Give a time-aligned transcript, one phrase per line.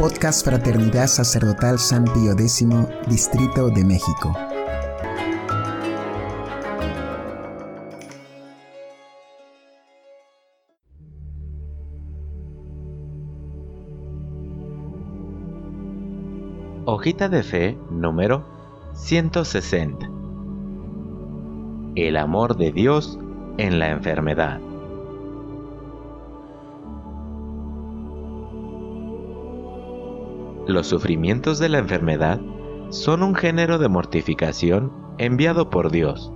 [0.00, 2.66] Podcast Fraternidad Sacerdotal San Pío X,
[3.06, 4.32] Distrito de México.
[16.86, 18.46] Hojita de fe número
[18.94, 20.10] 160.
[21.96, 23.18] El amor de Dios
[23.58, 24.69] en la enfermedad.
[30.70, 32.40] Los sufrimientos de la enfermedad
[32.90, 36.32] son un género de mortificación enviado por Dios,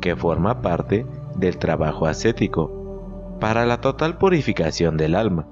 [0.00, 1.06] que forma parte
[1.36, 5.46] del trabajo ascético para la total purificación del alma,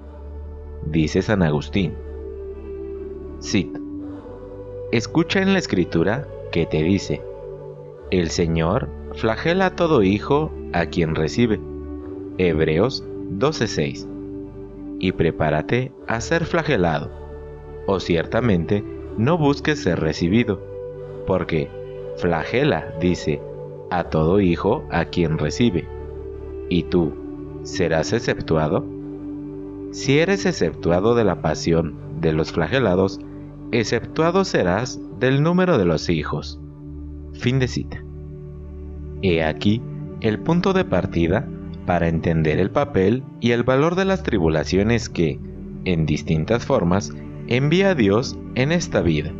[0.84, 1.94] dice San Agustín.
[3.38, 3.78] Cita.
[4.90, 7.22] Escucha en la escritura que te dice,
[8.10, 11.60] el Señor flagela a todo hijo a quien recibe.
[12.36, 14.08] Hebreos 12:6.
[14.98, 17.25] Y prepárate a ser flagelado
[17.86, 18.84] o ciertamente
[19.16, 20.60] no busques ser recibido,
[21.26, 21.70] porque
[22.16, 23.40] flagela, dice,
[23.90, 25.88] a todo hijo a quien recibe.
[26.68, 27.14] ¿Y tú
[27.62, 28.84] serás exceptuado?
[29.92, 33.20] Si eres exceptuado de la pasión de los flagelados,
[33.72, 36.60] exceptuado serás del número de los hijos.
[37.32, 38.02] Fin de cita.
[39.22, 39.80] He aquí
[40.20, 41.48] el punto de partida
[41.86, 45.38] para entender el papel y el valor de las tribulaciones que,
[45.84, 47.12] en distintas formas,
[47.48, 49.32] envía a Dios en esta vida.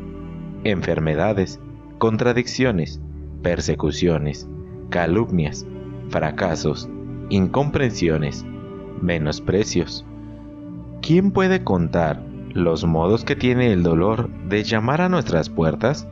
[0.65, 1.61] Enfermedades,
[1.99, 3.01] contradicciones,
[3.43, 4.49] persecuciones,
[4.91, 5.67] calumnias,
[6.09, 6.89] fracasos,
[7.31, 8.45] incomprensiones,
[9.01, 10.05] menosprecios.
[11.03, 16.09] ¿Quién puede contar los modos que tiene el dolor de llamar a nuestras puertas?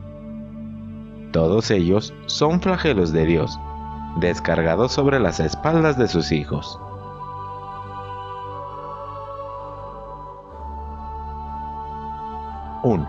[1.31, 3.59] Todos ellos son flagelos de Dios,
[4.19, 6.79] descargados sobre las espaldas de sus hijos.
[12.85, 13.03] 1.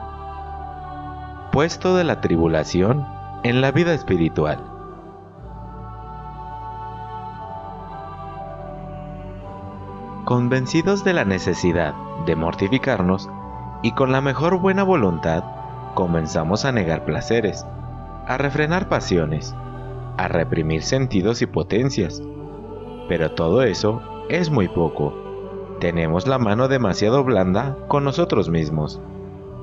[1.53, 3.07] Puesto de la tribulación
[3.43, 4.59] en la vida espiritual.
[10.25, 11.93] Convencidos de la necesidad
[12.25, 13.29] de mortificarnos
[13.83, 15.45] y con la mejor buena voluntad,
[15.93, 17.67] comenzamos a negar placeres,
[18.27, 19.55] a refrenar pasiones,
[20.17, 22.23] a reprimir sentidos y potencias.
[23.11, 24.01] Pero todo eso
[24.31, 25.13] es muy poco.
[25.81, 29.03] Tenemos la mano demasiado blanda con nosotros mismos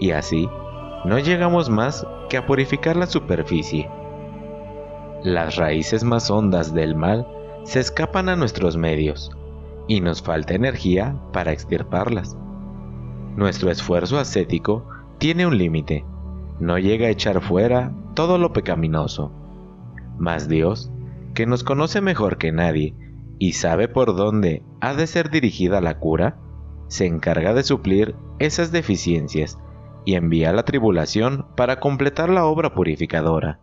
[0.04, 0.50] y así
[1.06, 3.90] no llegamos más que a purificar la superficie.
[5.24, 7.26] Las raíces más hondas del mal
[7.64, 9.32] se escapan a nuestros medios
[9.88, 12.36] y nos falta energía para extirparlas.
[13.38, 14.86] Nuestro esfuerzo ascético
[15.20, 16.04] tiene un límite,
[16.60, 19.32] no llega a echar fuera todo lo pecaminoso.
[20.18, 20.92] Mas Dios,
[21.34, 22.94] que nos conoce mejor que nadie
[23.40, 26.40] y sabe por dónde ha de ser dirigida la cura,
[26.90, 29.58] se encarga de suplir esas deficiencias
[30.06, 33.60] y envía la tribulación para completar la obra purificadora.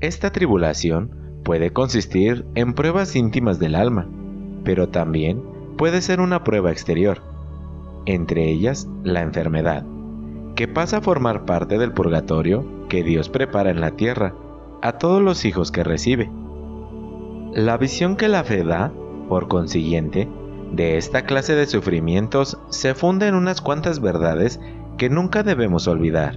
[0.00, 4.08] Esta tribulación puede consistir en pruebas íntimas del alma,
[4.64, 5.42] pero también
[5.76, 7.22] puede ser una prueba exterior,
[8.06, 9.84] entre ellas la enfermedad,
[10.54, 14.34] que pasa a formar parte del purgatorio que Dios prepara en la tierra
[14.82, 16.30] a todos los hijos que recibe.
[17.52, 18.92] La visión que la fe da,
[19.28, 20.28] por consiguiente,
[20.72, 24.60] de esta clase de sufrimientos se funda en unas cuantas verdades
[25.00, 26.36] que nunca debemos olvidar.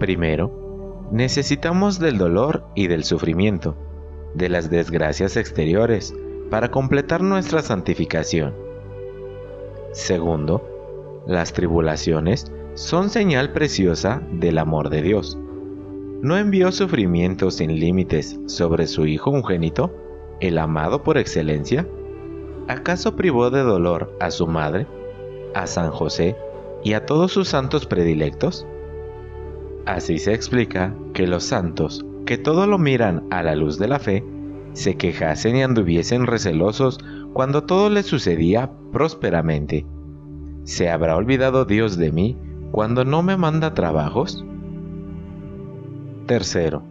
[0.00, 3.76] Primero, necesitamos del dolor y del sufrimiento,
[4.34, 6.12] de las desgracias exteriores,
[6.50, 8.56] para completar nuestra santificación.
[9.92, 15.38] Segundo, las tribulaciones son señal preciosa del amor de Dios.
[16.22, 19.94] ¿No envió sufrimientos sin límites sobre su Hijo ungénito,
[20.40, 21.86] el amado por excelencia?
[22.66, 24.88] ¿Acaso privó de dolor a su madre,
[25.54, 26.34] a San José
[26.84, 28.66] y a todos sus santos predilectos?
[29.86, 33.98] Así se explica que los santos, que todo lo miran a la luz de la
[33.98, 34.24] fe,
[34.72, 36.98] se quejasen y anduviesen recelosos
[37.32, 39.86] cuando todo les sucedía prósperamente.
[40.64, 42.38] ¿Se habrá olvidado Dios de mí
[42.70, 44.44] cuando no me manda trabajos?
[46.26, 46.84] Tercero,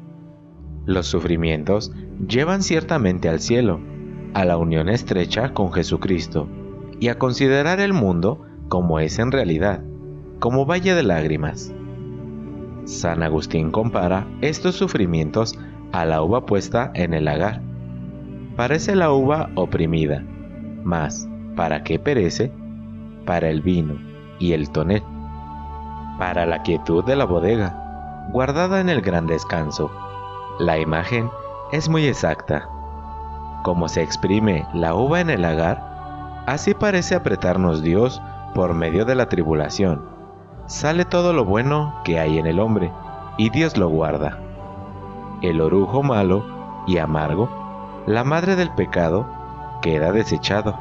[0.85, 1.91] los sufrimientos
[2.27, 3.79] llevan ciertamente al cielo,
[4.33, 6.47] a la unión estrecha con Jesucristo,
[6.99, 9.81] y a considerar el mundo como es en realidad,
[10.39, 11.73] como valle de lágrimas.
[12.85, 15.59] San Agustín compara estos sufrimientos
[15.91, 17.61] a la uva puesta en el lagar.
[18.55, 20.23] Parece la uva oprimida,
[20.85, 21.27] mas
[21.57, 22.49] ¿para qué perece?
[23.25, 23.99] Para el vino
[24.39, 25.03] y el tonet,
[26.17, 29.91] para la quietud de la bodega, guardada en el gran descanso.
[30.59, 31.29] La imagen
[31.73, 32.69] es muy exacta.
[33.65, 38.21] Como se exprime la uva en el lagar, así parece apretarnos Dios
[38.53, 40.01] por medio de la tribulación,
[40.67, 42.91] sale todo lo bueno que hay en el hombre,
[43.37, 44.39] y Dios lo guarda.
[45.41, 46.45] El orujo malo
[46.87, 47.49] y amargo,
[48.05, 49.25] la madre del pecado,
[49.81, 50.75] queda desechado.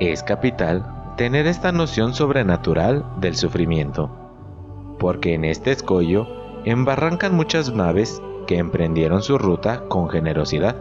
[0.00, 0.86] Es capital
[1.16, 4.10] tener esta noción sobrenatural del sufrimiento,
[4.98, 6.26] porque en este escollo
[6.64, 10.76] embarrancan muchas naves que emprendieron su ruta con generosidad.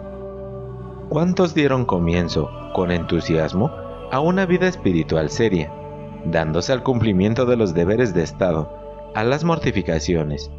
[1.09, 3.71] ¿Cuántos dieron comienzo, con entusiasmo,
[4.13, 5.74] a una vida espiritual seria,
[6.24, 8.71] dándose al cumplimiento de los deberes de Estado,
[9.15, 10.51] a las mortificaciones,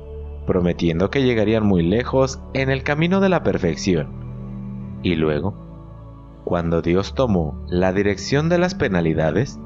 [0.44, 4.08] prometiendo que llegarían muy lejos en el camino de la perfección?
[5.04, 5.54] Y luego,
[6.44, 9.60] cuando Dios tomó la dirección de las penalidades,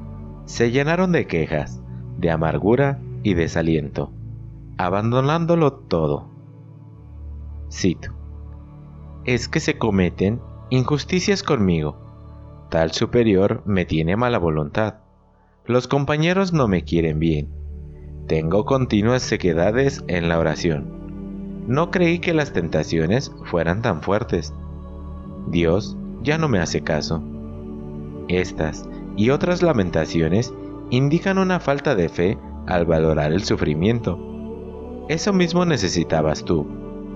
[0.45, 1.81] se llenaron de quejas,
[2.19, 4.13] de amargura y desaliento,
[4.77, 6.29] abandonándolo todo.
[7.73, 8.11] Cito.
[9.25, 12.08] Es que se cometen injusticias conmigo.
[12.69, 14.97] Tal superior me tiene mala voluntad.
[15.65, 17.49] Los compañeros no me quieren bien.
[18.27, 21.65] Tengo continuas sequedades en la oración.
[21.67, 24.53] No creí que las tentaciones fueran tan fuertes.
[25.47, 27.23] Dios ya no me hace caso.
[28.29, 28.87] Estas
[29.17, 30.53] y otras lamentaciones
[30.91, 34.19] indican una falta de fe al valorar el sufrimiento.
[35.09, 36.67] Eso mismo necesitabas tú,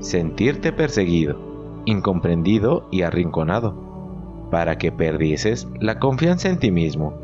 [0.01, 3.92] sentirte perseguido, incomprendido y arrinconado,
[4.53, 7.15] para que perdieses la confianza en ti mismo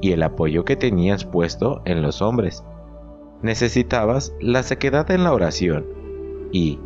[0.00, 2.62] y el apoyo que tenías puesto en los hombres.
[3.42, 5.84] Necesitabas la sequedad en la oración
[6.52, 6.78] y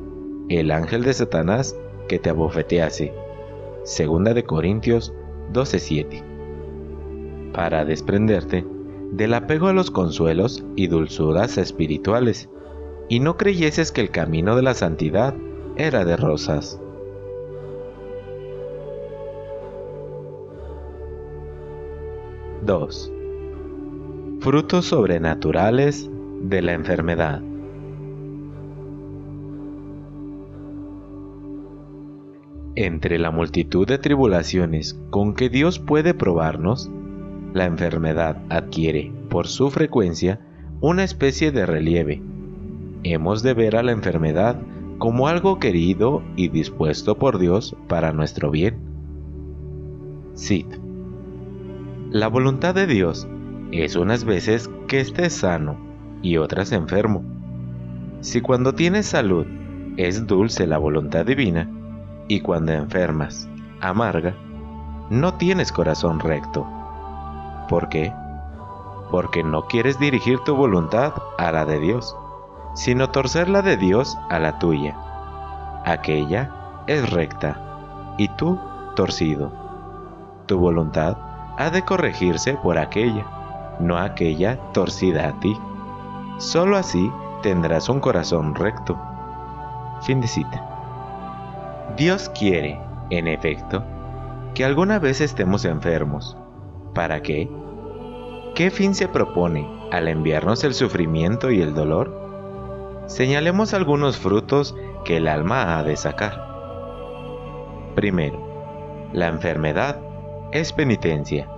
[0.48, 1.76] el ángel de Satanás
[2.08, 3.12] que te abofetease.
[3.84, 5.12] Segunda de Corintios
[5.52, 6.24] 12:7.
[7.52, 8.64] Para desprenderte
[9.12, 12.48] del apego a los consuelos y dulzuras espirituales,
[13.10, 15.34] y no creyeses que el camino de la santidad
[15.76, 16.80] era de rosas.
[22.64, 26.10] (2) Frutos sobrenaturales
[26.42, 27.42] de la enfermedad.
[32.74, 36.90] Entre la multitud de tribulaciones con que Dios puede probarnos,
[37.52, 40.40] la enfermedad adquiere, por su frecuencia,
[40.80, 42.22] una especie de relieve.
[43.02, 44.56] Hemos de ver a la enfermedad
[44.98, 48.78] como algo querido y dispuesto por Dios para nuestro bien.
[50.34, 50.79] Cid.
[52.12, 53.28] La voluntad de Dios
[53.70, 55.76] es unas veces que estés sano
[56.22, 57.22] y otras enfermo.
[58.20, 59.46] Si cuando tienes salud
[59.96, 61.70] es dulce la voluntad divina,
[62.26, 63.48] y cuando enfermas,
[63.80, 64.34] amarga,
[65.08, 66.66] no tienes corazón recto.
[67.68, 68.12] ¿Por qué?
[69.12, 72.16] Porque no quieres dirigir tu voluntad a la de Dios,
[72.74, 74.96] sino torcer la de Dios a la tuya.
[75.84, 78.58] Aquella es recta, y tú
[78.96, 79.52] torcido.
[80.46, 81.29] Tu voluntad
[81.60, 85.54] ha de corregirse por aquella, no aquella torcida a ti.
[86.38, 87.12] Solo así
[87.42, 88.98] tendrás un corazón recto.
[90.00, 91.92] Fin de cita.
[91.98, 92.80] Dios quiere,
[93.10, 93.84] en efecto,
[94.54, 96.34] que alguna vez estemos enfermos.
[96.94, 97.50] ¿Para qué?
[98.54, 103.04] ¿Qué fin se propone al enviarnos el sufrimiento y el dolor?
[103.06, 104.74] Señalemos algunos frutos
[105.04, 106.40] que el alma ha de sacar.
[107.94, 108.40] Primero,
[109.12, 110.00] la enfermedad
[110.52, 111.48] es penitencia,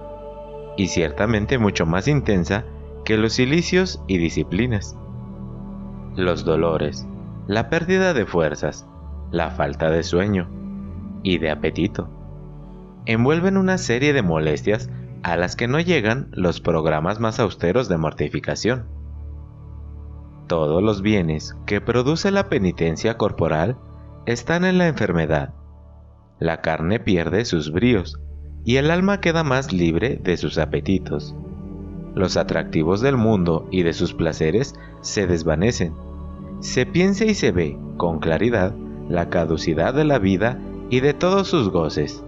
[0.77, 2.65] y ciertamente mucho más intensa
[3.05, 4.96] que los silicios y disciplinas.
[6.15, 7.06] Los dolores,
[7.46, 8.87] la pérdida de fuerzas,
[9.31, 10.49] la falta de sueño
[11.22, 12.08] y de apetito.
[13.06, 14.91] Envuelven una serie de molestias
[15.22, 18.87] a las que no llegan los programas más austeros de mortificación.
[20.49, 23.79] Todos los bienes que produce la penitencia corporal
[24.27, 25.55] están en la enfermedad.
[26.39, 28.20] La carne pierde sus bríos
[28.64, 31.34] y el alma queda más libre de sus apetitos.
[32.14, 35.94] Los atractivos del mundo y de sus placeres se desvanecen.
[36.60, 38.74] Se piensa y se ve con claridad
[39.08, 40.58] la caducidad de la vida
[40.90, 42.22] y de todos sus goces.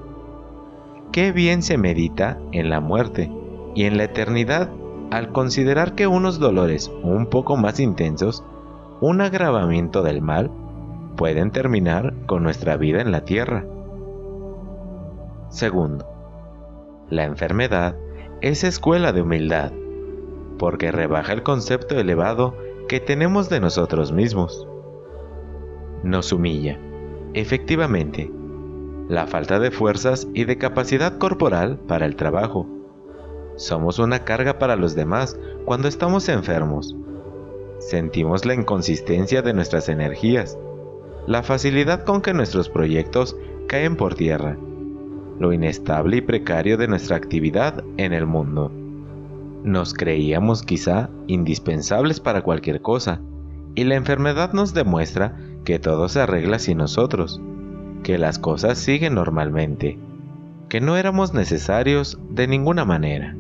[1.13, 3.31] Qué bien se medita en la muerte
[3.75, 4.71] y en la eternidad
[5.11, 8.43] al considerar que unos dolores un poco más intensos,
[9.01, 10.51] un agravamiento del mal,
[11.17, 13.65] pueden terminar con nuestra vida en la tierra.
[15.51, 16.14] Segundo,
[17.11, 17.97] la enfermedad
[18.41, 19.73] es escuela de humildad,
[20.59, 22.57] porque rebaja el concepto elevado
[22.89, 24.67] que tenemos de nosotros mismos
[26.05, 26.79] nos humilla.
[27.33, 28.31] Efectivamente,
[29.09, 32.67] la falta de fuerzas y de capacidad corporal para el trabajo.
[33.57, 36.95] Somos una carga para los demás cuando estamos enfermos.
[37.79, 40.59] Sentimos la inconsistencia de nuestras energías,
[41.27, 44.59] la facilidad con que nuestros proyectos caen por tierra,
[45.39, 48.71] lo inestable y precario de nuestra actividad en el mundo.
[49.65, 53.21] Nos creíamos quizá indispensables para cualquier cosa,
[53.75, 57.41] y la enfermedad nos demuestra que todo se arregla sin nosotros,
[58.03, 59.99] que las cosas siguen normalmente,
[60.69, 63.35] que no éramos necesarios de ninguna manera.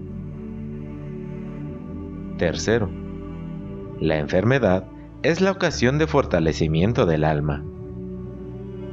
[2.38, 2.90] Tercero,
[4.00, 4.86] la enfermedad
[5.22, 7.62] es la ocasión de fortalecimiento del alma.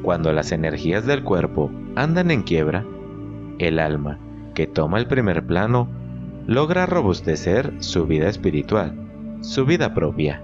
[0.03, 2.85] Cuando las energías del cuerpo andan en quiebra,
[3.67, 4.17] el alma,
[4.53, 5.87] que toma el primer plano,
[6.47, 8.93] logra robustecer su vida espiritual,
[9.41, 10.41] su vida propia.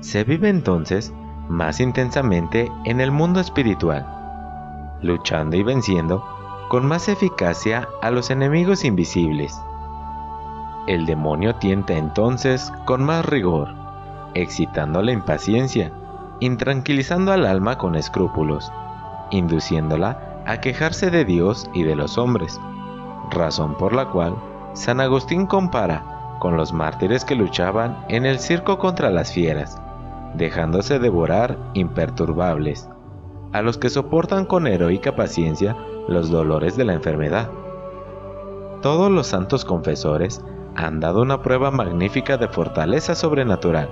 [0.00, 1.12] Se vive entonces
[1.48, 4.06] más intensamente en el mundo espiritual,
[5.02, 6.24] luchando y venciendo
[6.68, 9.60] con más eficacia a los enemigos invisibles.
[10.86, 13.74] El demonio tienta entonces con más rigor,
[14.34, 15.92] excitando la impaciencia,
[16.38, 18.72] intranquilizando al alma con escrúpulos,
[19.30, 22.60] induciéndola a quejarse de Dios y de los hombres,
[23.30, 24.34] razón por la cual
[24.72, 29.80] San Agustín compara con los mártires que luchaban en el circo contra las fieras,
[30.34, 32.88] dejándose devorar imperturbables,
[33.52, 35.76] a los que soportan con heroica paciencia
[36.08, 37.48] los dolores de la enfermedad.
[38.82, 43.88] Todos los santos confesores han dado una prueba magnífica de fortaleza sobrenatural,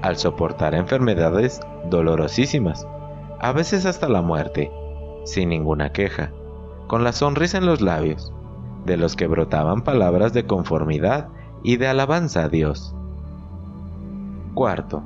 [0.00, 2.88] al soportar enfermedades dolorosísimas,
[3.40, 4.72] a veces hasta la muerte,
[5.24, 6.30] sin ninguna queja,
[6.86, 8.32] con la sonrisa en los labios,
[8.84, 11.28] de los que brotaban palabras de conformidad
[11.62, 12.94] y de alabanza a Dios.
[14.54, 15.02] Cuarto,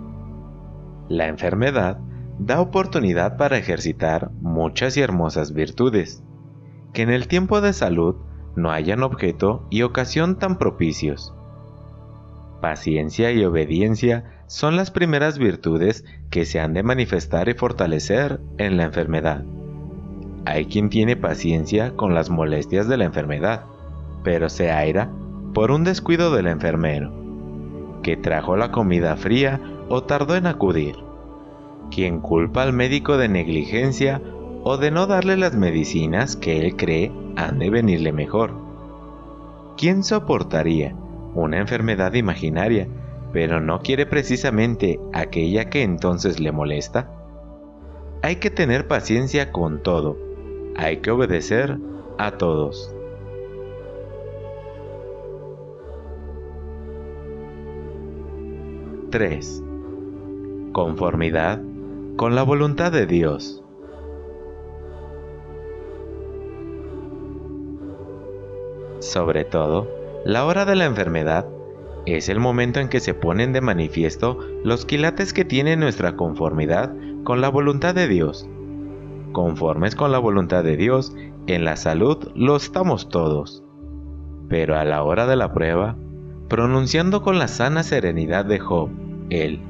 [1.08, 1.98] la enfermedad
[2.38, 6.22] da oportunidad para ejercitar muchas y hermosas virtudes,
[6.92, 8.16] que en el tiempo de salud
[8.56, 11.34] no hayan objeto y ocasión tan propicios.
[12.60, 18.76] Paciencia y obediencia son las primeras virtudes que se han de manifestar y fortalecer en
[18.76, 19.44] la enfermedad.
[20.46, 23.64] Hay quien tiene paciencia con las molestias de la enfermedad,
[24.22, 25.10] pero se aira
[25.52, 27.12] por un descuido del enfermero,
[28.04, 30.94] que trajo la comida fría o tardó en acudir.
[31.90, 34.22] Quien culpa al médico de negligencia
[34.62, 38.52] o de no darle las medicinas que él cree han de venirle mejor.
[39.76, 40.94] ¿Quién soportaría
[41.34, 42.86] una enfermedad imaginaria,
[43.32, 47.10] pero no quiere precisamente aquella que entonces le molesta?
[48.22, 50.25] Hay que tener paciencia con todo,
[50.76, 51.78] hay que obedecer
[52.18, 52.94] a todos.
[59.10, 59.62] (3)
[60.72, 61.62] Conformidad
[62.16, 63.62] con la voluntad de Dios.
[68.98, 69.88] Sobre todo,
[70.24, 71.46] la hora de la enfermedad
[72.04, 76.94] es el momento en que se ponen de manifiesto los quilates que tiene nuestra conformidad
[77.24, 78.48] con la voluntad de Dios
[79.36, 81.14] conformes con la voluntad de Dios,
[81.46, 83.62] en la salud lo estamos todos.
[84.48, 85.94] Pero a la hora de la prueba,
[86.48, 88.88] pronunciando con la sana serenidad de Job,
[89.28, 89.60] él,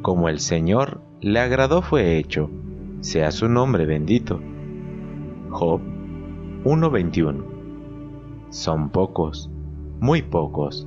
[0.00, 2.50] como el Señor le agradó fue hecho,
[3.00, 4.40] sea su nombre bendito.
[5.50, 5.80] Job
[6.62, 7.42] 1.21
[8.50, 9.50] Son pocos,
[9.98, 10.86] muy pocos,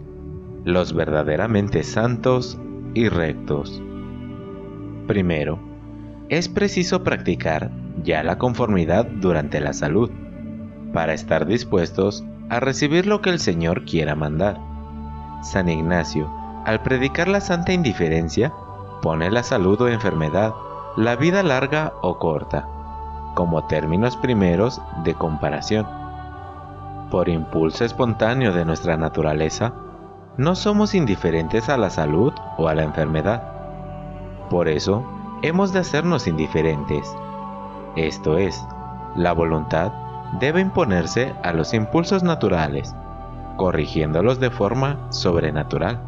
[0.63, 2.57] los verdaderamente santos
[2.93, 3.83] y rectos.
[5.07, 5.59] Primero,
[6.29, 10.11] es preciso practicar ya la conformidad durante la salud,
[10.93, 14.59] para estar dispuestos a recibir lo que el Señor quiera mandar.
[15.41, 16.29] San Ignacio,
[16.65, 18.53] al predicar la santa indiferencia,
[19.01, 20.53] pone la salud o enfermedad,
[20.95, 22.67] la vida larga o corta,
[23.35, 25.87] como términos primeros de comparación.
[27.09, 29.73] Por impulso espontáneo de nuestra naturaleza,
[30.37, 33.43] no somos indiferentes a la salud o a la enfermedad.
[34.49, 35.03] Por eso,
[35.41, 37.15] hemos de hacernos indiferentes
[37.95, 38.63] esto es,
[39.15, 39.91] la voluntad
[40.39, 42.95] debe imponerse a los impulsos naturales,
[43.57, 46.01] corrigiéndolos de forma sobrenatural.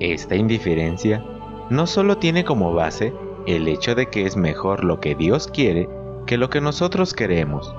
[0.00, 1.22] Esta indiferencia
[1.68, 3.12] no solo tiene como base
[3.46, 5.88] el hecho de que es mejor lo que Dios quiere
[6.26, 7.74] que lo que nosotros queremos,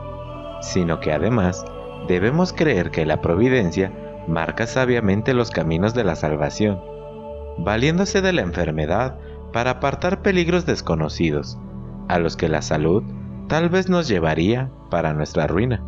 [0.62, 1.66] sino que además
[2.08, 3.92] debemos creer que la providencia
[4.28, 6.80] marca sabiamente los caminos de la salvación,
[7.58, 9.18] valiéndose de la enfermedad
[9.52, 11.58] para apartar peligros desconocidos
[12.08, 13.04] a los que la salud
[13.48, 15.82] tal vez nos llevaría para nuestra ruina.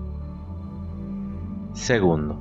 [1.73, 2.37] Segundo,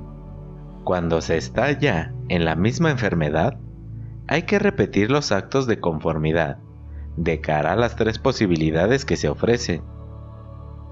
[0.83, 3.57] cuando se está ya en la misma enfermedad,
[4.27, 6.57] hay que repetir los actos de conformidad
[7.17, 9.81] de cara a las tres posibilidades que se ofrecen.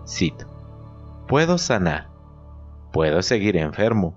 [0.08, 0.48] Cito,
[1.27, 2.10] puedo sanar,
[2.92, 4.15] puedo seguir enfermo,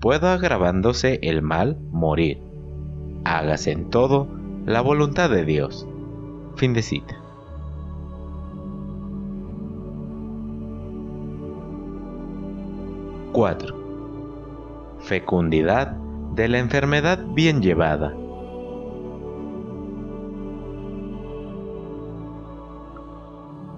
[0.00, 2.42] puedo agravándose el mal morir.
[3.24, 4.28] Hágase en todo
[4.66, 5.86] la voluntad de Dios.
[6.56, 7.21] Fin de cita.
[13.42, 13.74] 4.
[15.00, 15.96] fecundidad
[16.36, 18.14] de la enfermedad bien llevada.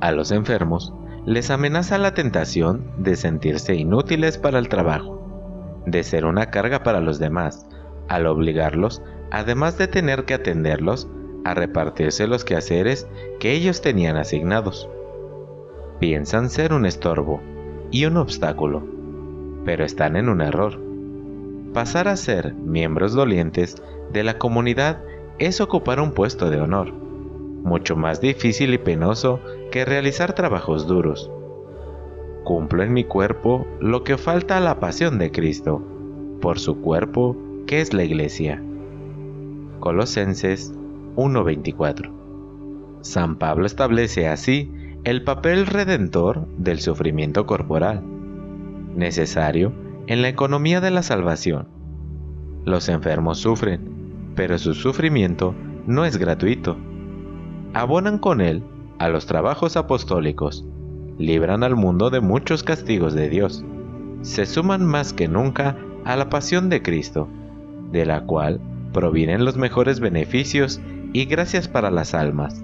[0.02, 0.92] A los enfermos
[1.24, 7.00] les amenaza la tentación de sentirse inútiles para el trabajo, de ser una carga para
[7.00, 7.66] los demás,
[8.08, 11.08] al obligarlos, además de tener que atenderlos,
[11.46, 13.08] a repartirse los quehaceres
[13.40, 14.90] que ellos tenían asignados.
[16.00, 17.40] Piensan ser un estorbo
[17.90, 18.93] y un obstáculo,
[19.64, 20.80] pero están en un error.
[21.72, 25.02] Pasar a ser miembros dolientes de la comunidad
[25.38, 29.40] es ocupar un puesto de honor, mucho más difícil y penoso
[29.72, 31.30] que realizar trabajos duros.
[32.44, 35.82] Cumplo en mi cuerpo lo que falta a la pasión de Cristo,
[36.40, 38.62] por su cuerpo que es la iglesia.
[39.80, 40.72] Colosenses
[41.16, 42.10] 1.24.
[43.00, 44.70] San Pablo establece así
[45.04, 48.02] el papel redentor del sufrimiento corporal,
[48.96, 49.72] necesario
[50.06, 51.68] en la economía de la salvación.
[52.64, 55.54] Los enfermos sufren, pero su sufrimiento
[55.86, 56.76] no es gratuito.
[57.74, 58.62] Abonan con él
[58.98, 60.64] a los trabajos apostólicos,
[61.18, 63.64] libran al mundo de muchos castigos de Dios,
[64.22, 67.28] se suman más que nunca a la pasión de Cristo,
[67.92, 68.60] de la cual
[68.92, 70.80] provienen los mejores beneficios
[71.12, 72.62] y gracias para las almas.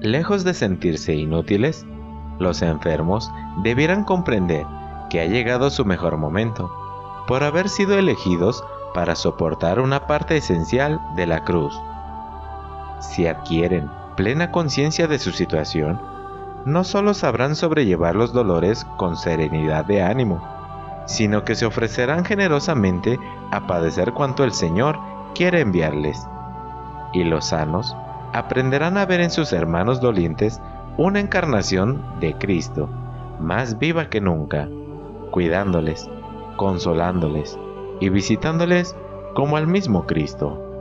[0.00, 1.86] Lejos de sentirse inútiles,
[2.38, 3.30] los enfermos
[3.62, 4.66] debieran comprender
[5.14, 6.72] que ha llegado su mejor momento,
[7.28, 11.80] por haber sido elegidos para soportar una parte esencial de la cruz.
[12.98, 16.00] Si adquieren plena conciencia de su situación,
[16.64, 20.42] no solo sabrán sobrellevar los dolores con serenidad de ánimo,
[21.06, 23.16] sino que se ofrecerán generosamente
[23.52, 24.98] a padecer cuanto el Señor
[25.32, 26.26] quiere enviarles
[27.12, 27.94] y los sanos
[28.32, 30.60] aprenderán a ver en sus hermanos dolientes
[30.96, 32.88] una encarnación de Cristo,
[33.38, 34.68] más viva que nunca,
[35.34, 36.08] cuidándoles,
[36.56, 37.58] consolándoles
[37.98, 38.94] y visitándoles
[39.34, 40.73] como al mismo Cristo.